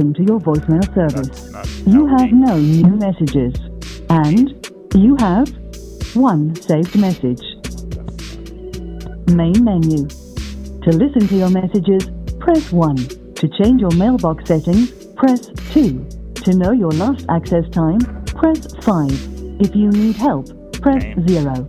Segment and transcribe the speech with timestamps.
[0.00, 1.52] Welcome to your voicemail service.
[1.52, 2.38] That's You have me.
[2.38, 3.52] no new messages.
[4.08, 4.48] And
[4.94, 5.46] you have
[6.14, 7.42] one saved message.
[9.28, 10.08] Main menu.
[10.84, 12.08] To listen to your messages,
[12.38, 12.96] press 1.
[12.96, 16.08] To change your mailbox settings, press 2.
[16.46, 19.10] To know your last access time, press 5.
[19.60, 20.46] If you need help,
[20.80, 21.66] press 0.